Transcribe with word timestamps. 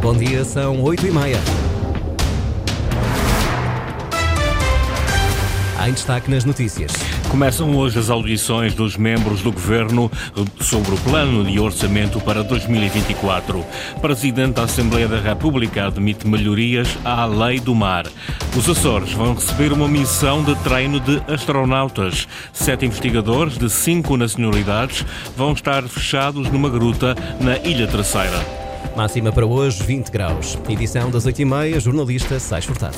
Bom 0.00 0.14
dia, 0.14 0.44
são 0.44 0.82
8 0.82 1.06
e 1.06 1.10
meia. 1.10 1.40
Em 5.86 5.92
destaque 5.92 6.30
nas 6.30 6.44
notícias. 6.44 6.92
Começam 7.28 7.76
hoje 7.76 7.98
as 7.98 8.10
audições 8.10 8.74
dos 8.74 8.96
membros 8.96 9.40
do 9.40 9.52
governo 9.52 10.10
sobre 10.60 10.94
o 10.94 10.98
plano 10.98 11.44
de 11.44 11.60
orçamento 11.60 12.20
para 12.20 12.42
2024. 12.42 13.64
O 13.96 14.00
Presidente 14.00 14.54
da 14.54 14.64
Assembleia 14.64 15.06
da 15.06 15.20
República 15.20 15.86
admite 15.86 16.26
melhorias 16.26 16.88
à 17.04 17.24
lei 17.24 17.60
do 17.60 17.74
mar. 17.74 18.06
Os 18.56 18.68
Açores 18.68 19.12
vão 19.12 19.34
receber 19.34 19.72
uma 19.72 19.86
missão 19.86 20.42
de 20.42 20.56
treino 20.56 20.98
de 20.98 21.22
astronautas. 21.32 22.26
Sete 22.52 22.84
investigadores 22.84 23.56
de 23.56 23.70
cinco 23.70 24.16
nacionalidades 24.16 25.04
vão 25.36 25.52
estar 25.52 25.82
fechados 25.84 26.50
numa 26.50 26.68
gruta 26.68 27.14
na 27.40 27.58
Ilha 27.58 27.86
Terceira. 27.86 28.65
Máxima 28.96 29.30
para 29.30 29.44
hoje, 29.44 29.82
20 29.82 30.10
graus. 30.10 30.58
Edição 30.66 31.10
das 31.10 31.26
8h30, 31.26 31.78
jornalista 31.80 32.40
Sais 32.40 32.64
Furtado. 32.64 32.96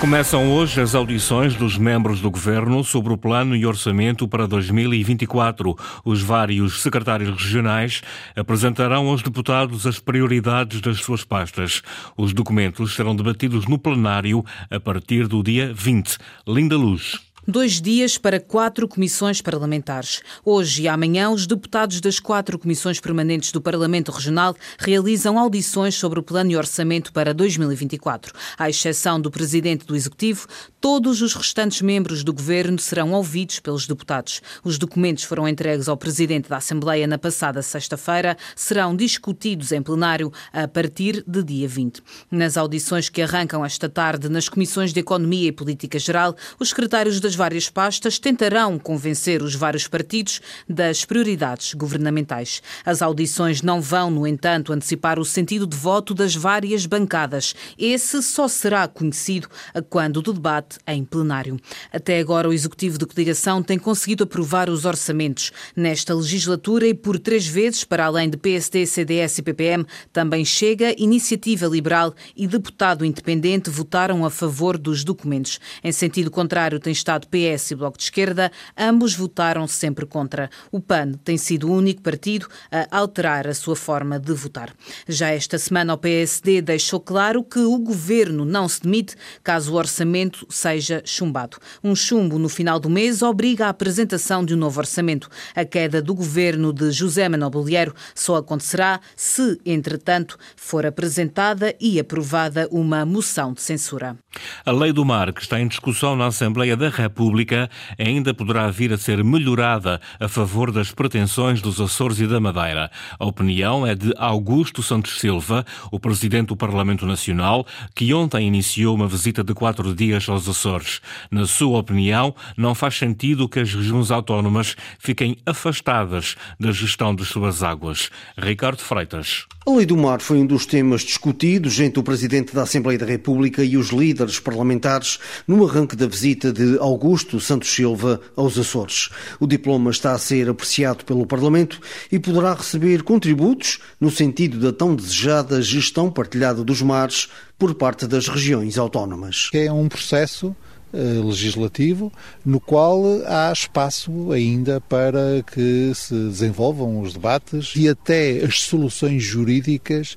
Começam 0.00 0.50
hoje 0.50 0.80
as 0.80 0.94
audições 0.94 1.54
dos 1.56 1.76
membros 1.76 2.22
do 2.22 2.30
Governo 2.30 2.82
sobre 2.82 3.12
o 3.12 3.18
plano 3.18 3.54
e 3.54 3.66
orçamento 3.66 4.26
para 4.26 4.46
2024. 4.46 5.76
Os 6.02 6.22
vários 6.22 6.80
secretários 6.80 7.30
regionais 7.30 8.00
apresentarão 8.34 9.08
aos 9.08 9.22
deputados 9.22 9.86
as 9.86 9.98
prioridades 9.98 10.80
das 10.80 11.00
suas 11.00 11.22
pastas. 11.22 11.82
Os 12.16 12.32
documentos 12.32 12.94
serão 12.94 13.14
debatidos 13.14 13.66
no 13.66 13.78
plenário 13.78 14.42
a 14.70 14.80
partir 14.80 15.26
do 15.28 15.42
dia 15.42 15.70
20. 15.74 16.16
Linda 16.48 16.78
Luz. 16.78 17.23
Dois 17.46 17.78
dias 17.78 18.16
para 18.16 18.40
quatro 18.40 18.88
comissões 18.88 19.42
parlamentares. 19.42 20.22
Hoje 20.42 20.84
e 20.84 20.88
amanhã, 20.88 21.28
os 21.28 21.46
deputados 21.46 22.00
das 22.00 22.18
quatro 22.18 22.58
comissões 22.58 22.98
permanentes 22.98 23.52
do 23.52 23.60
Parlamento 23.60 24.10
Regional 24.10 24.56
realizam 24.78 25.38
audições 25.38 25.94
sobre 25.94 26.18
o 26.18 26.22
plano 26.22 26.52
e 26.52 26.56
orçamento 26.56 27.12
para 27.12 27.34
2024. 27.34 28.32
À 28.56 28.70
exceção 28.70 29.20
do 29.20 29.30
presidente 29.30 29.84
do 29.84 29.94
Executivo, 29.94 30.46
todos 30.80 31.20
os 31.20 31.34
restantes 31.34 31.82
membros 31.82 32.24
do 32.24 32.32
governo 32.32 32.78
serão 32.78 33.12
ouvidos 33.12 33.60
pelos 33.60 33.86
deputados. 33.86 34.40
Os 34.64 34.78
documentos 34.78 35.24
foram 35.24 35.46
entregues 35.46 35.86
ao 35.86 35.98
presidente 35.98 36.48
da 36.48 36.56
Assembleia 36.56 37.06
na 37.06 37.18
passada 37.18 37.60
sexta-feira, 37.60 38.38
serão 38.56 38.96
discutidos 38.96 39.70
em 39.70 39.82
plenário 39.82 40.32
a 40.50 40.66
partir 40.66 41.22
de 41.26 41.42
dia 41.42 41.68
20. 41.68 42.02
Nas 42.30 42.56
audições 42.56 43.10
que 43.10 43.20
arrancam 43.20 43.62
esta 43.62 43.86
tarde 43.86 44.30
nas 44.30 44.48
comissões 44.48 44.94
de 44.94 45.00
Economia 45.00 45.48
e 45.48 45.52
Política 45.52 45.98
Geral, 45.98 46.34
os 46.58 46.70
secretários 46.70 47.20
das 47.20 47.33
várias 47.34 47.68
pastas 47.68 48.18
tentarão 48.18 48.78
convencer 48.78 49.42
os 49.42 49.54
vários 49.54 49.86
partidos 49.86 50.40
das 50.68 51.04
prioridades 51.04 51.74
governamentais. 51.74 52.62
As 52.84 53.02
audições 53.02 53.62
não 53.62 53.80
vão, 53.80 54.10
no 54.10 54.26
entanto, 54.26 54.72
antecipar 54.72 55.18
o 55.18 55.24
sentido 55.24 55.66
de 55.66 55.76
voto 55.76 56.14
das 56.14 56.34
várias 56.34 56.86
bancadas. 56.86 57.54
Esse 57.78 58.22
só 58.22 58.48
será 58.48 58.86
conhecido 58.88 59.48
quando 59.88 60.22
do 60.22 60.32
debate 60.32 60.78
em 60.86 61.04
plenário. 61.04 61.58
Até 61.92 62.18
agora, 62.18 62.48
o 62.48 62.52
Executivo 62.52 62.98
de 62.98 63.06
Coligação 63.06 63.62
tem 63.62 63.78
conseguido 63.78 64.24
aprovar 64.24 64.68
os 64.70 64.84
orçamentos. 64.84 65.52
Nesta 65.76 66.14
legislatura 66.14 66.86
e 66.86 66.94
por 66.94 67.18
três 67.18 67.46
vezes, 67.46 67.84
para 67.84 68.06
além 68.06 68.28
de 68.30 68.36
PSD, 68.36 68.86
CDS 68.86 69.38
e 69.38 69.42
PPM, 69.42 69.86
também 70.12 70.44
Chega, 70.44 70.94
Iniciativa 70.98 71.66
Liberal 71.66 72.14
e 72.36 72.46
Deputado 72.46 73.04
Independente 73.04 73.70
votaram 73.70 74.24
a 74.24 74.30
favor 74.30 74.78
dos 74.78 75.04
documentos. 75.04 75.58
Em 75.82 75.92
sentido 75.92 76.30
contrário, 76.30 76.80
tem 76.80 76.92
estado 76.92 77.23
PS 77.26 77.70
e 77.70 77.74
Bloco 77.74 77.98
de 77.98 78.04
Esquerda, 78.04 78.50
ambos 78.76 79.14
votaram 79.14 79.66
sempre 79.66 80.06
contra. 80.06 80.50
O 80.70 80.80
PAN 80.80 81.12
tem 81.24 81.36
sido 81.36 81.68
o 81.68 81.74
único 81.74 82.02
partido 82.02 82.48
a 82.70 82.98
alterar 82.98 83.46
a 83.46 83.54
sua 83.54 83.76
forma 83.76 84.18
de 84.18 84.32
votar. 84.32 84.74
Já 85.08 85.30
esta 85.30 85.58
semana, 85.58 85.94
o 85.94 85.98
PSD 85.98 86.60
deixou 86.62 87.00
claro 87.00 87.42
que 87.42 87.60
o 87.60 87.78
governo 87.78 88.44
não 88.44 88.68
se 88.68 88.82
demite 88.82 89.16
caso 89.42 89.72
o 89.72 89.76
orçamento 89.76 90.46
seja 90.48 91.02
chumbado. 91.04 91.56
Um 91.82 91.94
chumbo 91.94 92.38
no 92.38 92.48
final 92.48 92.78
do 92.78 92.90
mês 92.90 93.22
obriga 93.22 93.66
à 93.66 93.68
apresentação 93.70 94.44
de 94.44 94.54
um 94.54 94.58
novo 94.58 94.80
orçamento. 94.80 95.28
A 95.54 95.64
queda 95.64 96.02
do 96.02 96.14
governo 96.14 96.72
de 96.72 96.90
José 96.90 97.28
Manuel 97.28 97.50
Bolheiro 97.50 97.94
só 98.14 98.36
acontecerá 98.36 99.00
se, 99.16 99.58
entretanto, 99.64 100.38
for 100.56 100.86
apresentada 100.86 101.74
e 101.80 101.98
aprovada 101.98 102.68
uma 102.70 103.04
moção 103.04 103.52
de 103.52 103.62
censura. 103.62 104.16
A 104.64 104.72
lei 104.72 104.92
do 104.92 105.04
mar, 105.04 105.32
que 105.32 105.40
está 105.40 105.60
em 105.60 105.68
discussão 105.68 106.16
na 106.16 106.26
Assembleia 106.26 106.76
da 106.76 106.88
República, 106.88 107.13
República 107.14 107.70
ainda 107.96 108.34
poderá 108.34 108.68
vir 108.72 108.92
a 108.92 108.98
ser 108.98 109.22
melhorada 109.22 110.00
a 110.18 110.26
favor 110.26 110.72
das 110.72 110.90
pretensões 110.90 111.62
dos 111.62 111.80
Açores 111.80 112.18
e 112.18 112.26
da 112.26 112.40
Madeira. 112.40 112.90
A 113.20 113.24
opinião 113.24 113.86
é 113.86 113.94
de 113.94 114.12
Augusto 114.16 114.82
Santos 114.82 115.20
Silva, 115.20 115.64
o 115.92 116.00
presidente 116.00 116.48
do 116.48 116.56
Parlamento 116.56 117.06
Nacional, 117.06 117.64
que 117.94 118.12
ontem 118.12 118.48
iniciou 118.48 118.96
uma 118.96 119.06
visita 119.06 119.44
de 119.44 119.54
quatro 119.54 119.94
dias 119.94 120.28
aos 120.28 120.48
Açores. 120.48 121.00
Na 121.30 121.46
sua 121.46 121.78
opinião, 121.78 122.34
não 122.56 122.74
faz 122.74 122.98
sentido 122.98 123.48
que 123.48 123.60
as 123.60 123.72
regiões 123.72 124.10
autónomas 124.10 124.74
fiquem 124.98 125.36
afastadas 125.46 126.34
da 126.58 126.72
gestão 126.72 127.14
de 127.14 127.24
suas 127.24 127.62
águas. 127.62 128.10
Ricardo 128.36 128.80
Freitas. 128.80 129.46
A 129.66 129.70
Lei 129.70 129.86
do 129.86 129.96
Mar 129.96 130.20
foi 130.20 130.38
um 130.38 130.46
dos 130.46 130.66
temas 130.66 131.02
discutidos 131.02 131.80
entre 131.80 131.98
o 131.98 132.02
Presidente 132.02 132.54
da 132.54 132.64
Assembleia 132.64 132.98
da 132.98 133.06
República 133.06 133.64
e 133.64 133.78
os 133.78 133.88
líderes 133.88 134.38
parlamentares 134.38 135.18
no 135.48 135.66
arranque 135.66 135.96
da 135.96 136.06
visita 136.06 136.52
de 136.52 136.76
Augusto 136.78 137.03
Santos 137.40 137.74
Silva 137.74 138.20
aos 138.34 138.58
Açores. 138.58 139.10
O 139.38 139.46
diploma 139.46 139.90
está 139.90 140.12
a 140.12 140.18
ser 140.18 140.48
apreciado 140.48 141.04
pelo 141.04 141.26
Parlamento 141.26 141.78
e 142.10 142.18
poderá 142.18 142.54
receber 142.54 143.02
contributos 143.02 143.80
no 144.00 144.10
sentido 144.10 144.58
da 144.58 144.72
tão 144.72 144.94
desejada 144.94 145.60
gestão 145.60 146.10
partilhada 146.10 146.64
dos 146.64 146.80
mares 146.80 147.28
por 147.58 147.74
parte 147.74 148.06
das 148.06 148.28
regiões 148.28 148.78
autónomas. 148.78 149.50
É 149.52 149.70
um 149.70 149.88
processo 149.88 150.56
eh, 150.92 151.20
legislativo, 151.24 152.12
no 152.44 152.60
qual 152.60 153.02
há 153.26 153.52
espaço 153.52 154.30
ainda 154.30 154.80
para 154.80 155.42
que 155.52 155.92
se 155.92 156.14
desenvolvam 156.14 157.00
os 157.00 157.12
debates 157.12 157.72
e 157.74 157.88
até 157.88 158.44
as 158.44 158.60
soluções 158.60 159.20
jurídicas 159.20 160.16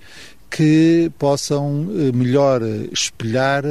que 0.51 1.11
possam 1.17 1.89
eh, 1.89 2.11
melhor 2.15 2.61
espelhar 2.91 3.63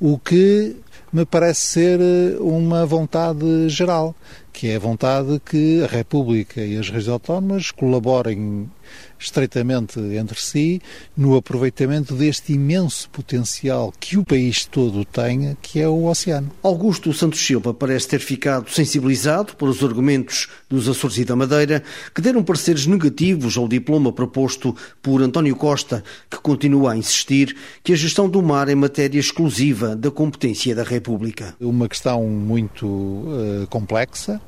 o 0.00 0.18
que 0.18 0.76
me 1.12 1.24
parece 1.24 1.60
ser 1.60 2.00
eh, 2.00 2.36
uma 2.40 2.84
vontade 2.84 3.68
geral, 3.68 4.14
que 4.52 4.68
é 4.68 4.76
a 4.76 4.80
vontade 4.80 5.40
que 5.44 5.82
a 5.82 5.86
República 5.86 6.60
e 6.60 6.76
as 6.76 6.88
regiões 6.88 7.08
autónomas 7.08 7.70
colaborem 7.70 8.70
estreitamente 9.18 9.98
entre 9.98 10.40
si 10.40 10.80
no 11.16 11.36
aproveitamento 11.36 12.14
deste 12.14 12.52
imenso 12.52 13.08
potencial 13.10 13.92
que 13.98 14.16
o 14.16 14.24
país 14.24 14.64
todo 14.64 15.04
tem, 15.04 15.56
que 15.60 15.80
é 15.80 15.88
o 15.88 16.04
oceano. 16.04 16.50
Augusto 16.62 17.12
Santos 17.12 17.44
Silva 17.44 17.72
parece 17.72 18.08
ter 18.08 18.20
ficado 18.20 18.70
sensibilizado 18.70 19.56
por 19.56 19.68
os 19.68 19.82
argumentos 19.82 20.48
dos 20.68 20.88
Açores 20.88 21.18
e 21.18 21.24
da 21.24 21.36
Madeira, 21.36 21.82
que 22.14 22.20
deram 22.20 22.42
pareceres 22.42 22.86
negativos 22.86 23.56
ao 23.56 23.68
diploma 23.68 24.12
proposto 24.12 24.74
por 25.02 25.22
António 25.22 25.56
Costa, 25.56 26.02
que 26.30 26.38
continua 26.38 26.92
a 26.92 26.96
insistir 26.96 27.56
que 27.82 27.92
a 27.92 27.96
gestão 27.96 28.28
do 28.28 28.42
mar 28.42 28.68
é 28.68 28.74
matéria 28.74 29.18
exclusiva 29.18 29.96
da 29.96 30.10
competência 30.10 30.74
da 30.74 30.82
República. 30.82 31.54
Uma 31.60 31.88
questão 31.88 32.24
muito 32.26 32.86
uh, 32.86 33.66
complexa 33.68 34.40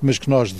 mas 0.00 0.18
que 0.18 0.28
nós 0.28 0.54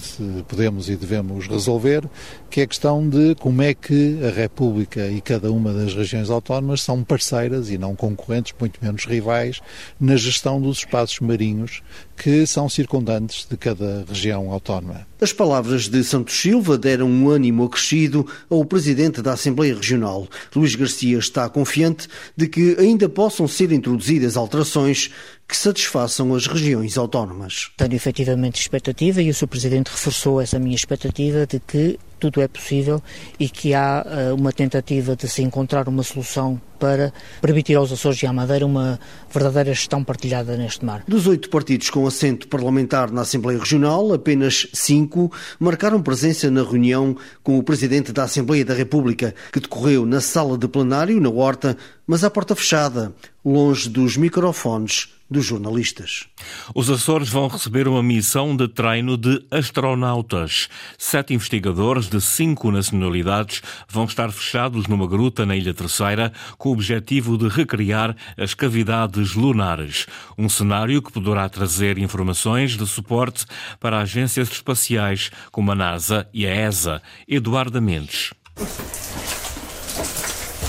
podemos 0.48 0.88
e 0.88 0.96
devemos 0.96 1.46
resolver, 1.46 2.08
que 2.50 2.60
é 2.60 2.64
a 2.64 2.66
questão 2.66 3.06
de 3.08 3.34
como 3.46 3.62
é 3.62 3.72
que 3.74 4.18
a 4.26 4.30
República 4.36 5.06
e 5.06 5.20
cada 5.20 5.52
uma 5.52 5.72
das 5.72 5.94
regiões 5.94 6.30
autónomas 6.30 6.82
são 6.82 7.04
parceiras 7.04 7.70
e 7.70 7.78
não 7.78 7.94
concorrentes, 7.94 8.52
muito 8.58 8.80
menos 8.82 9.04
rivais, 9.04 9.60
na 10.00 10.16
gestão 10.16 10.60
dos 10.60 10.78
espaços 10.78 11.20
marinhos 11.20 11.80
que 12.16 12.44
são 12.44 12.68
circundantes 12.68 13.46
de 13.48 13.56
cada 13.56 14.04
região 14.08 14.50
autónoma. 14.50 15.06
As 15.20 15.32
palavras 15.32 15.88
de 15.88 16.02
Santos 16.02 16.34
Silva 16.34 16.76
deram 16.76 17.08
um 17.08 17.30
ânimo 17.30 17.64
acrescido 17.64 18.26
ao 18.50 18.64
presidente 18.64 19.22
da 19.22 19.34
Assembleia 19.34 19.76
Regional. 19.76 20.26
Luís 20.54 20.74
Garcia 20.74 21.16
está 21.16 21.48
confiante 21.48 22.08
de 22.36 22.48
que 22.48 22.74
ainda 22.80 23.08
possam 23.08 23.46
ser 23.46 23.70
introduzidas 23.70 24.36
alterações 24.36 25.12
que 25.48 25.56
satisfaçam 25.56 26.34
as 26.34 26.46
regiões 26.46 26.98
autónomas. 26.98 27.70
Tenho 27.76 27.94
efetivamente 27.94 28.60
expectativa 28.60 29.22
e 29.22 29.30
o 29.30 29.34
Sr. 29.34 29.46
Presidente 29.46 29.88
reforçou 29.88 30.40
essa 30.40 30.58
minha 30.58 30.74
expectativa 30.74 31.46
de 31.46 31.60
que 31.60 31.98
tudo 32.18 32.40
é 32.40 32.48
possível 32.48 33.02
e 33.38 33.48
que 33.48 33.74
há 33.74 34.04
uh, 34.04 34.34
uma 34.34 34.52
tentativa 34.52 35.14
de 35.14 35.28
se 35.28 35.42
encontrar 35.42 35.86
uma 35.86 36.02
solução 36.02 36.60
para 36.78 37.12
permitir 37.40 37.74
aos 37.74 37.92
Açores 37.92 38.22
e 38.22 38.26
à 38.26 38.32
Madeira 38.32 38.64
uma 38.64 38.98
verdadeira 39.30 39.72
gestão 39.72 40.02
partilhada 40.02 40.56
neste 40.56 40.84
mar. 40.84 41.04
Dos 41.06 41.26
oito 41.26 41.48
partidos 41.50 41.90
com 41.90 42.06
assento 42.06 42.48
parlamentar 42.48 43.10
na 43.10 43.20
Assembleia 43.20 43.58
Regional, 43.58 44.12
apenas 44.12 44.66
cinco 44.72 45.30
marcaram 45.60 46.02
presença 46.02 46.50
na 46.50 46.62
reunião 46.62 47.16
com 47.42 47.58
o 47.58 47.62
Presidente 47.62 48.12
da 48.12 48.24
Assembleia 48.24 48.64
da 48.64 48.74
República, 48.74 49.34
que 49.52 49.60
decorreu 49.60 50.06
na 50.06 50.20
sala 50.20 50.56
de 50.58 50.66
plenário, 50.66 51.20
na 51.20 51.30
Horta, 51.30 51.76
mas 52.06 52.24
à 52.24 52.30
porta 52.30 52.54
fechada, 52.54 53.14
longe 53.44 53.88
dos 53.88 54.16
microfones 54.16 55.15
dos 55.30 55.44
jornalistas. 55.44 56.26
Os 56.74 56.88
Açores 56.88 57.28
vão 57.28 57.48
receber 57.48 57.88
uma 57.88 58.02
missão 58.02 58.56
de 58.56 58.68
treino 58.68 59.16
de 59.16 59.44
astronautas. 59.50 60.68
Sete 60.96 61.34
investigadores 61.34 62.08
de 62.08 62.20
cinco 62.20 62.70
nacionalidades 62.70 63.62
vão 63.88 64.04
estar 64.04 64.30
fechados 64.30 64.86
numa 64.86 65.06
gruta 65.06 65.44
na 65.44 65.56
Ilha 65.56 65.74
Terceira 65.74 66.32
com 66.56 66.68
o 66.68 66.72
objetivo 66.72 67.36
de 67.36 67.48
recriar 67.48 68.16
as 68.36 68.54
cavidades 68.54 69.34
lunares. 69.34 70.06
Um 70.38 70.48
cenário 70.48 71.02
que 71.02 71.12
poderá 71.12 71.48
trazer 71.48 71.98
informações 71.98 72.76
de 72.76 72.86
suporte 72.86 73.46
para 73.80 73.98
agências 73.98 74.50
espaciais 74.50 75.30
como 75.50 75.72
a 75.72 75.74
NASA 75.74 76.28
e 76.32 76.46
a 76.46 76.54
ESA. 76.54 77.02
Eduardo 77.28 77.82
Mendes. 77.82 78.32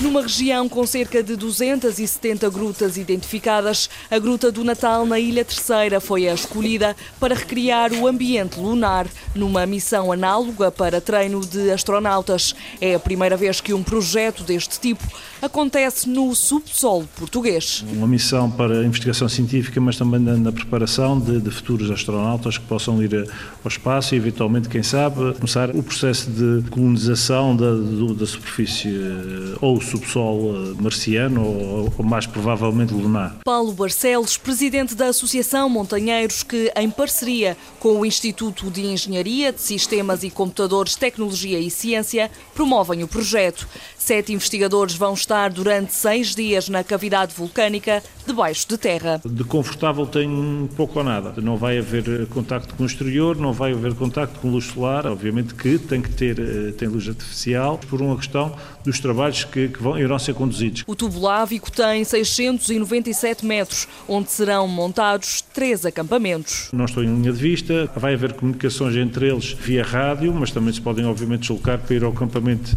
Numa 0.00 0.22
região 0.22 0.68
com 0.68 0.86
cerca 0.86 1.24
de 1.24 1.34
270 1.34 2.48
grutas 2.50 2.96
identificadas, 2.96 3.90
a 4.08 4.16
Gruta 4.16 4.52
do 4.52 4.62
Natal 4.62 5.04
na 5.04 5.18
Ilha 5.18 5.44
Terceira 5.44 6.00
foi 6.00 6.28
a 6.28 6.34
escolhida 6.34 6.94
para 7.18 7.34
recriar 7.34 7.92
o 7.92 8.06
ambiente 8.06 8.60
lunar 8.60 9.08
numa 9.34 9.66
missão 9.66 10.12
análoga 10.12 10.70
para 10.70 11.00
treino 11.00 11.44
de 11.44 11.72
astronautas. 11.72 12.54
É 12.80 12.94
a 12.94 13.00
primeira 13.00 13.36
vez 13.36 13.60
que 13.60 13.74
um 13.74 13.82
projeto 13.82 14.44
deste 14.44 14.78
tipo 14.78 15.02
acontece 15.40 16.08
no 16.08 16.34
subsolo 16.34 17.08
português. 17.16 17.84
Uma 17.92 18.06
missão 18.06 18.50
para 18.50 18.84
investigação 18.84 19.28
científica, 19.28 19.80
mas 19.80 19.96
também 19.96 20.20
na, 20.20 20.52
preparação 20.52 21.18
de, 21.18 21.40
de, 21.40 21.50
futuros 21.50 21.90
astronautas 21.90 22.58
que 22.58 22.64
possam 22.64 23.02
ir 23.02 23.14
ao 23.14 23.68
espaço 23.68 24.14
e, 24.14 24.18
eventualmente, 24.18 24.68
quem 24.68 24.82
sabe, 24.82 25.34
começar 25.34 25.70
o 25.70 25.82
processo 25.82 26.30
de 26.30 26.68
colonização 26.70 27.56
da, 27.56 27.72
da 28.14 28.26
superfície 28.26 28.88
eh, 28.88 29.56
ou 29.60 29.80
subsolo 29.80 30.72
eh, 30.72 30.82
marciano 30.82 31.44
ou, 31.44 31.92
ou, 31.96 32.04
mais 32.04 32.26
provavelmente 32.26 32.92
lunar. 32.92 33.36
Paulo 33.44 33.72
Barcelos, 33.72 34.36
presidente 34.36 34.94
da 34.94 35.06
Associação 35.08 35.68
Montanheiros, 35.68 36.42
que 36.42 36.72
em 36.76 36.90
parceria 36.90 37.56
com 37.78 38.00
o 38.00 38.06
Instituto 38.06 38.70
de 38.70 38.84
Engenharia 38.84 39.52
de 39.52 39.60
Sistemas 39.60 40.22
e 40.22 40.30
Computadores, 40.30 40.96
Tecnologia 40.96 41.58
e 41.58 41.70
Ciência 41.70 42.30
promovem 42.54 43.02
o 43.02 43.08
projeto. 43.08 43.68
Sete 43.96 44.32
investigadores 44.32 44.94
vão 44.94 45.14
estar 45.14 45.27
durante 45.52 45.92
seis 45.92 46.34
dias 46.34 46.68
na 46.68 46.82
cavidade 46.82 47.34
vulcânica 47.34 48.02
debaixo 48.26 48.68
de 48.68 48.78
terra. 48.78 49.20
De 49.24 49.44
confortável 49.44 50.06
tem 50.06 50.68
pouco 50.76 50.98
ou 50.98 51.04
nada. 51.04 51.34
Não 51.40 51.56
vai 51.56 51.78
haver 51.78 52.26
contacto 52.28 52.74
com 52.74 52.82
o 52.82 52.86
exterior, 52.86 53.36
não 53.36 53.52
vai 53.52 53.72
haver 53.72 53.94
contacto 53.94 54.38
com 54.40 54.50
luz 54.50 54.66
solar. 54.66 55.06
Obviamente 55.06 55.54
que 55.54 55.78
tem 55.78 56.00
que 56.00 56.10
ter 56.10 56.38
eh, 56.38 56.72
tem 56.72 56.88
luz 56.88 57.08
artificial 57.08 57.78
por 57.88 58.00
uma 58.00 58.16
questão 58.16 58.54
dos 58.84 59.00
trabalhos 59.00 59.44
que, 59.44 59.68
que 59.68 59.82
vão, 59.82 59.98
irão 59.98 60.18
ser 60.18 60.34
conduzidos. 60.34 60.84
O 60.86 60.94
tubo 60.94 61.20
lávico 61.20 61.70
tem 61.70 62.04
697 62.04 63.44
metros, 63.44 63.88
onde 64.06 64.30
serão 64.30 64.66
montados 64.66 65.42
três 65.42 65.84
acampamentos. 65.84 66.68
Não 66.72 66.84
estou 66.84 67.02
em 67.02 67.06
linha 67.06 67.32
de 67.32 67.38
vista, 67.38 67.90
vai 67.96 68.14
haver 68.14 68.32
comunicações 68.32 68.96
entre 68.96 69.28
eles 69.28 69.52
via 69.52 69.82
rádio, 69.82 70.32
mas 70.32 70.50
também 70.50 70.72
se 70.72 70.80
podem 70.80 71.04
obviamente 71.04 71.40
deslocar 71.40 71.78
para 71.78 71.94
ir 71.94 72.04
ao 72.04 72.12
acampamento 72.12 72.76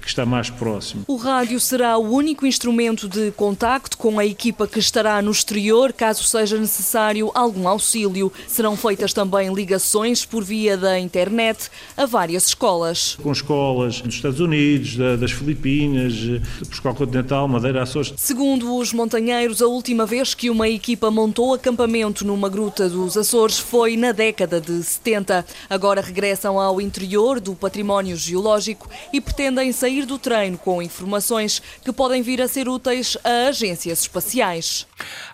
que 0.00 0.08
está 0.08 0.24
mais 0.24 0.50
próximo. 0.50 1.04
O 1.06 1.16
rádio 1.16 1.60
será 1.60 1.96
o 1.98 2.10
único 2.10 2.46
instrumento 2.46 3.08
de 3.08 3.30
contacto 3.32 3.98
com 3.98 4.18
a 4.18 4.24
equipa 4.24 4.66
que 4.66 4.78
estará 4.78 5.20
no 5.20 5.30
exterior, 5.30 5.92
caso 5.92 6.24
seja 6.24 6.58
necessário 6.58 7.30
algum 7.34 7.68
auxílio. 7.68 8.32
Serão 8.48 8.76
feitas 8.76 9.12
também 9.12 9.52
ligações 9.52 10.24
por 10.24 10.42
via 10.42 10.76
da 10.76 10.98
internet 10.98 11.70
a 11.96 12.06
várias 12.06 12.46
escolas. 12.46 13.18
Com 13.22 13.32
escolas 13.32 14.00
dos 14.00 14.14
Estados 14.14 14.40
Unidos, 14.40 14.96
das 15.18 15.32
Filipinas, 15.32 16.14
Portugal 16.58 16.94
Continental, 16.94 17.46
Madeira, 17.46 17.82
Açores. 17.82 18.14
Segundo 18.16 18.76
os 18.76 18.92
montanheiros, 18.92 19.60
a 19.60 19.66
última 19.66 20.06
vez 20.06 20.34
que 20.34 20.50
uma 20.50 20.68
equipa 20.68 21.10
montou 21.10 21.54
acampamento 21.54 22.24
numa 22.24 22.48
gruta 22.48 22.88
dos 22.88 23.16
Açores 23.16 23.58
foi 23.58 23.96
na 23.96 24.12
década 24.12 24.60
de 24.60 24.82
70. 24.82 25.44
Agora 25.68 26.00
regressam 26.00 26.58
ao 26.58 26.80
interior 26.80 27.40
do 27.40 27.54
património 27.54 28.16
geológico 28.16 28.88
e 29.12 29.20
pretendem 29.20 29.72
sair 29.72 29.89
sair 29.90 30.06
do 30.06 30.18
treino 30.18 30.56
com 30.56 30.80
informações 30.80 31.60
que 31.84 31.92
podem 31.92 32.22
vir 32.22 32.40
a 32.40 32.46
ser 32.46 32.68
úteis 32.68 33.18
a 33.24 33.48
agências 33.48 34.02
espaciais. 34.02 34.86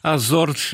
A 0.03 0.13
Azores 0.13 0.71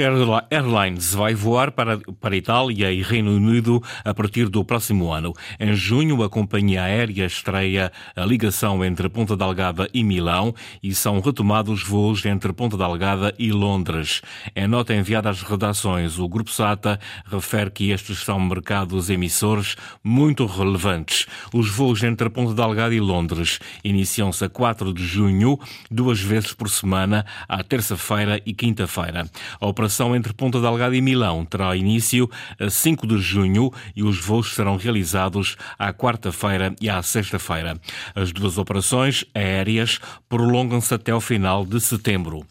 Airlines 0.51 1.13
vai 1.13 1.35
voar 1.35 1.73
para, 1.73 1.99
para 2.21 2.37
Itália 2.37 2.93
e 2.93 3.03
Reino 3.03 3.35
Unido 3.35 3.83
a 4.05 4.15
partir 4.15 4.49
do 4.49 4.65
próximo 4.65 5.11
ano. 5.11 5.33
Em 5.59 5.75
junho, 5.75 6.23
a 6.23 6.31
companhia 6.31 6.85
aérea 6.85 7.27
estreia 7.27 7.91
a 8.15 8.25
ligação 8.25 8.85
entre 8.85 9.09
Ponta 9.09 9.37
Delgada 9.37 9.89
e 9.93 10.05
Milão 10.05 10.55
e 10.81 10.95
são 10.95 11.19
retomados 11.19 11.83
voos 11.83 12.25
entre 12.25 12.53
Ponta 12.53 12.77
Delgada 12.77 13.35
e 13.37 13.51
Londres. 13.51 14.23
Em 14.55 14.69
nota 14.69 14.95
enviada 14.95 15.29
às 15.29 15.43
redações, 15.43 16.21
o 16.21 16.29
Grupo 16.29 16.53
SATA 16.53 17.01
refere 17.25 17.71
que 17.71 17.91
estes 17.91 18.23
são 18.23 18.39
mercados 18.39 19.11
emissores 19.11 19.75
muito 20.05 20.47
relevantes. 20.47 21.27
Os 21.53 21.69
voos 21.69 22.01
entre 22.05 22.31
Ponta 22.31 22.55
Delgada 22.55 22.95
e 22.95 23.01
Londres 23.01 23.59
iniciam-se 23.85 24.45
a 24.45 24.49
4 24.49 24.93
de 24.93 25.05
junho, 25.05 25.59
duas 25.91 26.21
vezes 26.21 26.53
por 26.53 26.69
semana, 26.69 27.25
à 27.49 27.63
terça-feira 27.63 28.41
e 28.45 28.53
quinta-feira. 28.53 29.29
A 29.61 29.67
operação 29.67 30.15
entre 30.15 30.33
Ponta 30.33 30.61
Delgada 30.61 30.97
e 30.97 31.01
Milão 31.01 31.45
terá 31.45 31.77
início 31.77 32.31
a 32.59 32.69
5 32.69 33.07
de 33.07 33.19
junho 33.19 33.73
e 33.95 34.03
os 34.03 34.19
voos 34.19 34.55
serão 34.55 34.77
realizados 34.77 35.57
à 35.79 35.93
quarta-feira 35.93 36.75
e 36.81 36.89
à 36.89 37.03
sexta-feira. 37.03 37.79
As 38.15 38.33
duas 38.33 38.59
operações 38.59 39.25
aéreas 39.35 40.01
prolongam-se 40.29 40.93
até 40.95 41.15
o 41.15 41.21
final 41.21 41.65
de 41.65 41.81
setembro. 41.81 42.47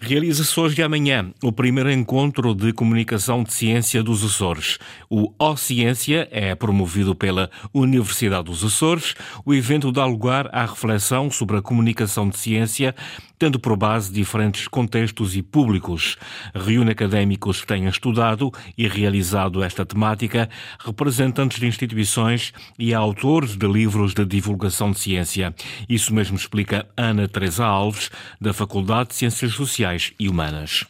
Realiza-se 0.00 0.58
hoje 0.58 0.80
e 0.80 0.84
amanhã 0.84 1.32
o 1.42 1.52
primeiro 1.52 1.90
encontro 1.90 2.54
de 2.54 2.72
comunicação 2.72 3.42
de 3.42 3.52
ciência 3.52 4.02
dos 4.02 4.24
Açores. 4.24 4.78
O 5.08 5.32
O 5.38 5.56
Ciência 5.56 6.28
é 6.30 6.54
promovido 6.54 7.14
pela 7.14 7.50
Universidade 7.72 8.44
dos 8.44 8.64
Açores. 8.64 9.14
O 9.44 9.54
evento 9.54 9.92
dá 9.92 10.04
lugar 10.04 10.48
à 10.52 10.66
reflexão 10.66 11.30
sobre 11.30 11.56
a 11.56 11.62
comunicação 11.62 12.28
de 12.28 12.38
ciência 12.38 12.94
tendo 13.38 13.58
por 13.58 13.76
base 13.76 14.12
diferentes 14.12 14.68
contextos 14.68 15.36
e 15.36 15.42
públicos. 15.42 16.16
Reúne 16.54 16.90
académicos 16.90 17.60
que 17.60 17.66
tenham 17.66 17.88
estudado 17.88 18.50
e 18.76 18.88
realizado 18.88 19.62
esta 19.62 19.84
temática, 19.84 20.48
representantes 20.78 21.58
de 21.58 21.66
instituições 21.66 22.52
e 22.78 22.94
autores 22.94 23.56
de 23.56 23.66
livros 23.66 24.14
de 24.14 24.24
divulgação 24.24 24.90
de 24.90 24.98
ciência. 24.98 25.54
Isso 25.88 26.14
mesmo 26.14 26.36
explica 26.36 26.86
Ana 26.96 27.28
Teresa 27.28 27.64
Alves, 27.64 28.10
da 28.40 28.52
Faculdade 28.52 29.10
de 29.10 29.16
Ciências 29.16 29.45
Sociais 29.54 30.12
e 30.18 30.28
Humanas 30.28 30.84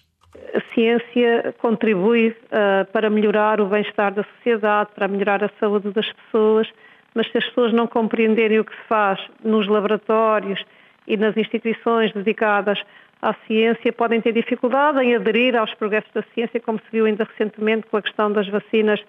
a 0.57 0.75
ciência 0.75 1.55
contribui 1.59 2.29
uh, 2.29 2.91
para 2.91 3.11
melhorar 3.11 3.61
o 3.61 3.67
bem-estar 3.67 4.15
da 4.15 4.25
sociedade, 4.25 4.91
para 4.95 5.07
melhorar 5.07 5.45
a 5.45 5.51
saúde 5.61 5.91
das 5.91 6.11
pessoas, 6.13 6.67
mas 7.15 7.31
se 7.31 7.37
as 7.37 7.45
pessoas 7.45 7.73
não 7.75 7.87
compreenderem 7.87 8.61
o 8.61 8.65
que 8.65 8.75
se 8.75 8.83
faz 8.89 9.21
nos 9.45 9.67
laboratórios 9.69 10.65
e 11.07 11.17
nas 11.17 11.37
instituições 11.37 12.13
dedicadas 12.13 12.79
à 13.21 13.35
ciência 13.47 13.93
podem 13.93 14.21
ter 14.21 14.33
dificuldade 14.33 15.01
em 15.01 15.15
aderir 15.15 15.57
aos 15.57 15.73
progressos 15.75 16.13
da 16.13 16.23
ciência, 16.35 16.61
como 16.61 16.79
se 16.79 16.85
viu 16.91 17.05
ainda 17.05 17.25
recentemente 17.25 17.87
com 17.89 17.97
a 17.99 18.03
questão 18.03 18.33
das 18.33 18.49
vacinas 18.49 19.01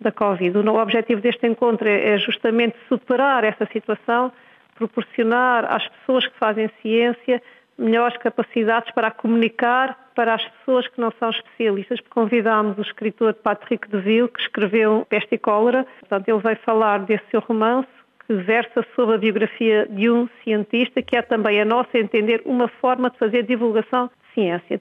da 0.00 0.10
Covid. 0.10 0.58
O 0.58 0.76
objetivo 0.76 1.20
deste 1.20 1.46
encontro 1.46 1.88
é 1.88 2.18
justamente 2.18 2.76
superar 2.88 3.44
essa 3.44 3.66
situação, 3.72 4.32
proporcionar 4.74 5.64
às 5.72 5.86
pessoas 5.88 6.26
que 6.26 6.38
fazem 6.38 6.70
ciência 6.82 7.40
melhores 7.78 8.16
capacidades 8.18 8.92
para 8.92 9.10
comunicar 9.10 10.06
para 10.14 10.34
as 10.34 10.44
pessoas 10.44 10.88
que 10.88 11.00
não 11.00 11.12
são 11.18 11.30
especialistas. 11.30 12.00
Convidámos 12.08 12.78
o 12.78 12.82
escritor 12.82 13.34
Patrick 13.34 13.88
Deville, 13.88 14.28
que 14.28 14.40
escreveu 14.40 15.06
Peste 15.08 15.34
e 15.34 15.38
Cólera. 15.38 15.86
Portanto, 16.00 16.28
ele 16.28 16.40
vai 16.40 16.54
falar 16.56 17.00
desse 17.00 17.24
seu 17.30 17.40
romance, 17.40 17.88
que 18.26 18.34
versa 18.34 18.84
sobre 18.94 19.16
a 19.16 19.18
biografia 19.18 19.86
de 19.90 20.10
um 20.10 20.28
cientista, 20.42 21.02
que 21.02 21.16
é 21.16 21.22
também 21.22 21.60
a 21.60 21.64
nossa 21.64 21.98
entender 21.98 22.42
uma 22.46 22.66
forma 22.66 23.10
de 23.10 23.18
fazer 23.18 23.42
divulgação 23.42 24.10
ciência. 24.36 24.80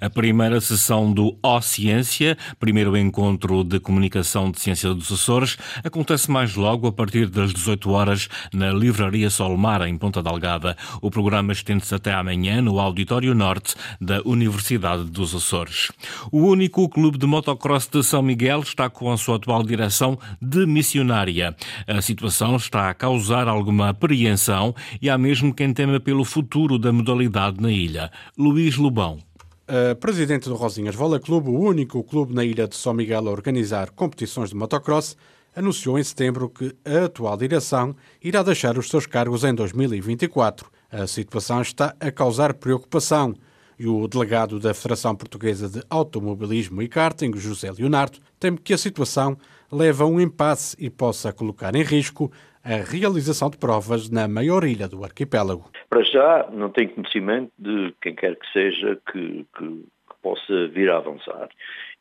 A 0.00 0.08
primeira 0.08 0.60
sessão 0.60 1.12
do 1.12 1.36
O 1.42 1.60
Ciência, 1.60 2.36
primeiro 2.58 2.96
encontro 2.96 3.64
de 3.64 3.80
comunicação 3.80 4.50
de 4.50 4.60
ciência 4.60 4.94
dos 4.94 5.10
Açores, 5.10 5.56
acontece 5.84 6.30
mais 6.30 6.54
logo 6.54 6.86
a 6.86 6.92
partir 6.92 7.26
das 7.26 7.52
18 7.52 7.90
horas 7.90 8.28
na 8.52 8.72
Livraria 8.72 9.28
Solmar, 9.28 9.82
em 9.82 9.96
Ponta 9.98 10.22
Delgada. 10.22 10.76
O 11.00 11.10
programa 11.10 11.52
estende-se 11.52 11.94
até 11.94 12.12
amanhã 12.12 12.60
no 12.60 12.78
Auditório 12.78 13.34
Norte 13.34 13.74
da 14.00 14.20
Universidade 14.24 15.04
dos 15.04 15.34
Açores. 15.34 15.90
O 16.30 16.46
único 16.46 16.88
clube 16.88 17.18
de 17.18 17.26
motocross 17.26 17.88
de 17.88 18.02
São 18.02 18.22
Miguel 18.22 18.60
está 18.60 18.88
com 18.88 19.10
a 19.10 19.16
sua 19.16 19.36
atual 19.36 19.62
direção 19.62 20.18
de 20.40 20.66
missionária. 20.66 21.56
A 21.86 22.00
situação 22.00 22.56
está 22.56 22.88
a 22.88 22.94
causar 22.94 23.48
alguma 23.48 23.90
apreensão 23.90 24.74
e 25.00 25.08
há 25.10 25.16
mesmo 25.16 25.54
quem 25.54 25.72
tema 25.72 25.98
pelo 25.98 26.24
futuro 26.24 26.78
da 26.78 26.92
modalidade 26.92 27.60
na 27.60 27.70
ilha. 27.70 28.10
Luís 28.36 28.76
Lubão. 28.92 29.18
A 29.66 29.94
presidente 29.94 30.50
do 30.50 30.54
Rosinhas 30.54 30.94
Vola 30.94 31.18
Clube, 31.18 31.48
o 31.48 31.58
único 31.58 32.04
clube 32.04 32.34
na 32.34 32.44
ilha 32.44 32.68
de 32.68 32.76
São 32.76 32.92
Miguel 32.92 33.26
a 33.26 33.30
organizar 33.30 33.90
competições 33.90 34.50
de 34.50 34.54
motocross, 34.54 35.16
anunciou 35.56 35.98
em 35.98 36.04
setembro 36.04 36.50
que 36.50 36.76
a 36.84 37.06
atual 37.06 37.34
direção 37.38 37.96
irá 38.22 38.42
deixar 38.42 38.76
os 38.76 38.90
seus 38.90 39.06
cargos 39.06 39.44
em 39.44 39.54
2024. 39.54 40.70
A 40.90 41.06
situação 41.06 41.62
está 41.62 41.96
a 41.98 42.10
causar 42.10 42.52
preocupação. 42.52 43.34
E 43.78 43.86
o 43.86 44.06
delegado 44.06 44.60
da 44.60 44.74
Federação 44.74 45.16
Portuguesa 45.16 45.70
de 45.70 45.82
Automobilismo 45.88 46.82
e 46.82 46.88
Karting, 46.88 47.32
José 47.36 47.72
Leonardo, 47.72 48.18
teme 48.38 48.58
que 48.58 48.74
a 48.74 48.78
situação 48.78 49.38
leve 49.72 50.02
a 50.02 50.06
um 50.06 50.20
impasse 50.20 50.76
e 50.78 50.90
possa 50.90 51.32
colocar 51.32 51.74
em 51.74 51.82
risco 51.82 52.30
a 52.64 52.76
realização 52.76 53.50
de 53.50 53.58
provas 53.58 54.10
na 54.10 54.28
maior 54.28 54.64
ilha 54.64 54.88
do 54.88 55.04
arquipélago. 55.04 55.70
Para 55.88 56.02
já, 56.04 56.48
não 56.52 56.70
tenho 56.70 56.90
conhecimento 56.90 57.52
de 57.58 57.94
quem 58.00 58.14
quer 58.14 58.36
que 58.36 58.52
seja 58.52 58.98
que, 59.10 59.46
que, 59.56 59.84
possa 60.22 60.68
vir 60.68 60.90
a 60.90 60.96
avançar. 60.96 61.48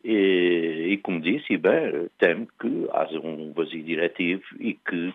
E, 0.04 0.88
e, 0.94 0.98
como 0.98 1.22
disse, 1.22 1.58
bem, 1.58 2.10
temo 2.18 2.48
que 2.60 2.88
haja 2.92 3.20
um 3.20 3.54
vazio 3.54 3.84
diretivo 3.84 4.42
e 4.60 4.74
que 4.74 5.14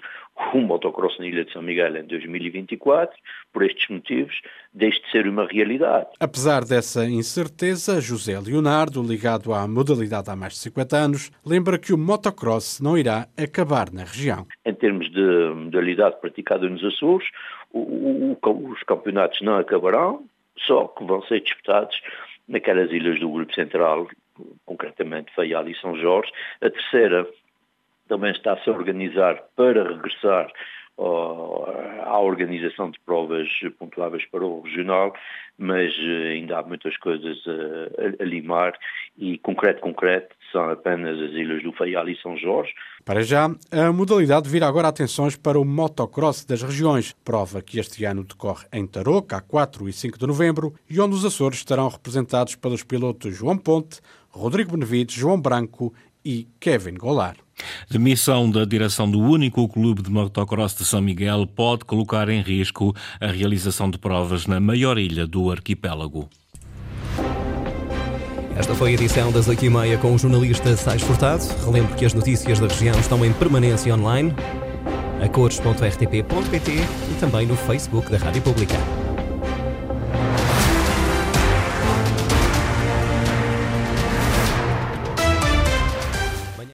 o 0.55 0.59
motocross 0.59 1.19
na 1.19 1.27
Ilha 1.27 1.45
de 1.45 1.53
São 1.53 1.63
Miguel 1.63 1.97
em 1.97 2.05
2024, 2.05 3.17
por 3.53 3.65
estes 3.65 3.89
motivos, 3.89 4.41
deixe 4.73 5.03
de 5.03 5.11
ser 5.11 5.27
uma 5.27 5.45
realidade. 5.47 6.07
Apesar 6.21 6.65
dessa 6.65 7.05
incerteza, 7.05 8.01
José 8.01 8.39
Leonardo, 8.39 9.03
ligado 9.03 9.53
à 9.53 9.67
modalidade 9.67 10.31
há 10.31 10.37
mais 10.37 10.53
de 10.53 10.61
50 10.61 10.97
anos, 10.97 11.33
lembra 11.45 11.79
que 11.79 11.93
o 11.93 11.99
motocross 11.99 12.81
não 12.81 12.97
irá 12.97 13.27
acabar 13.37 13.91
na 13.93 14.05
região. 14.05 14.47
Em 14.65 14.75
termos 14.75 15.11
de 15.11 15.53
modalidade 15.55 16.21
praticada 16.21 16.69
nos 16.69 16.85
Açores, 16.85 17.27
o, 17.73 18.37
o, 18.41 18.71
os 18.71 18.83
campeonatos 18.85 19.41
não 19.41 19.57
acabarão, 19.57 20.25
só 20.59 20.87
que 20.87 21.05
vão 21.05 21.23
ser 21.23 21.41
disputados 21.41 22.01
naquelas 22.49 22.91
ilhas 22.91 23.19
do 23.21 23.31
Grupo 23.31 23.55
Central 23.55 24.09
concretamente 24.65 25.35
Faial 25.35 25.69
e 25.69 25.75
São 25.77 25.97
Jorge. 25.97 26.31
A 26.61 26.71
terceira 26.71 27.27
também 28.09 28.33
está-se 28.33 28.69
a 28.69 28.73
organizar 28.73 29.43
para 29.57 29.89
regressar 29.89 30.51
à 30.99 32.19
organização 32.19 32.91
de 32.91 32.99
provas 33.01 33.49
pontuáveis 33.79 34.25
para 34.27 34.45
o 34.45 34.63
regional, 34.63 35.13
mas 35.59 35.93
eh, 35.99 36.33
ainda 36.33 36.59
há 36.59 36.63
muitas 36.63 36.97
coisas 36.97 37.37
a, 37.47 38.23
a, 38.23 38.25
limar 38.25 38.73
e 39.19 39.39
concreto, 39.39 39.81
concreto, 39.81 40.35
são 40.53 40.71
apenas 40.71 41.21
as 41.21 41.33
ilhas 41.33 41.63
do 41.63 41.73
Faial 41.73 42.09
e 42.09 42.17
São 42.21 42.37
Jorge. 42.37 42.73
Para 43.05 43.23
já, 43.23 43.51
a 43.71 43.93
modalidade 43.93 44.49
vira 44.49 44.67
agora 44.67 44.89
atenções 44.89 45.37
para 45.37 45.59
o 45.59 45.65
motocross 45.65 46.45
das 46.45 46.63
regiões, 46.63 47.15
prova 47.25 47.61
que 47.61 47.79
este 47.79 48.05
ano 48.05 48.25
decorre 48.25 48.67
em 48.73 48.87
Tarouca, 48.87 49.37
a 49.37 49.41
4 49.41 49.89
e 49.89 49.93
5 49.93 50.19
de 50.19 50.27
novembro, 50.27 50.75
e 50.89 51.01
onde 51.01 51.15
os 51.15 51.25
Açores 51.25 51.59
estarão 51.59 51.89
representados 51.89 52.55
pelos 52.55 52.83
pilotos 52.83 53.35
João 53.35 53.59
Ponte, 53.59 54.01
Rodrigo 54.31 54.73
Benevides, 54.73 55.15
João 55.15 55.41
Branco 55.41 55.93
e 56.25 56.47
Kevin 56.61 56.95
Golar. 56.95 57.46
Demissão 57.91 58.51
da 58.51 58.65
direção 58.65 59.11
do 59.11 59.21
único 59.21 59.69
clube 59.69 60.03
de 60.03 60.11
motocross 60.11 60.75
de 60.75 60.85
São 60.85 61.01
Miguel 61.01 61.47
pode 61.47 61.85
colocar 61.85 62.29
em 62.29 62.43
risco 62.43 62.95
a 63.21 63.29
realização 63.29 63.91
de 63.91 63.99
provas 63.99 64.47
na 64.47 64.61
maior 64.61 64.99
ilha 64.99 65.27
do 65.27 65.51
arquipélago. 65.51 66.29
Esta 68.57 68.75
foi 68.75 68.91
a 68.91 68.95
edição 68.95 69.31
das 69.31 69.49
8h30 69.49 69.99
com 69.99 70.15
o 70.15 70.19
jornalista 70.19 70.75
Sais 70.77 71.03
Furtado. 71.03 71.45
Relembro 71.65 71.95
que 71.95 72.07
as 72.07 72.15
notícias 72.15 72.59
da 72.59 72.67
região 72.67 72.99
estão 72.99 73.23
em 73.25 73.33
permanência 73.35 73.95
online, 73.95 74.35
a 75.23 75.29
cores.rtp.pt 75.29 76.73
e 76.73 77.21
também 77.21 77.47
no 77.47 77.57
Facebook 77.57 78.11
da 78.11 78.17
Rádio 78.17 78.41
Pública. 78.41 78.77